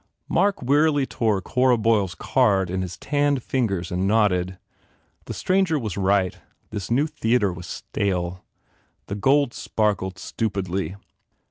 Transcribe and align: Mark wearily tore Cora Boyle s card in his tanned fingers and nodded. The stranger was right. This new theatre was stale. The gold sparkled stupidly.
Mark 0.27 0.63
wearily 0.63 1.05
tore 1.05 1.43
Cora 1.43 1.77
Boyle 1.77 2.05
s 2.05 2.15
card 2.15 2.71
in 2.71 2.81
his 2.81 2.97
tanned 2.97 3.43
fingers 3.43 3.91
and 3.91 4.07
nodded. 4.07 4.57
The 5.25 5.33
stranger 5.35 5.77
was 5.77 5.95
right. 5.95 6.39
This 6.71 6.89
new 6.89 7.05
theatre 7.05 7.53
was 7.53 7.67
stale. 7.67 8.43
The 9.05 9.13
gold 9.15 9.53
sparkled 9.53 10.17
stupidly. 10.17 10.95